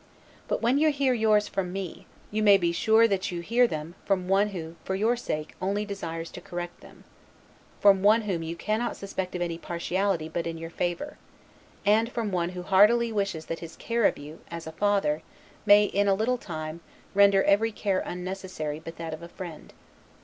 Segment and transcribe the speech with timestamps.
[0.47, 3.93] But when you hear yours from me, you may be sure that you hear them
[4.03, 7.03] from one who for your sake only desires to correct them;
[7.79, 11.19] from one whom you cannot suspect of any, partiality but in your favor;
[11.85, 15.21] and from one who heartily wishes that his care of you, as a father,
[15.67, 16.81] may, in a little time,
[17.13, 19.71] render every care unnecessary but that of a friend.